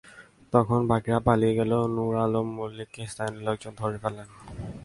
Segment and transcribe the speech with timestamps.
[0.53, 4.27] তখন বাকিরা পালিয়ে গেলেও নূর আলম মল্লিককে স্থানীয় লোকজন ধরে ফেলেন।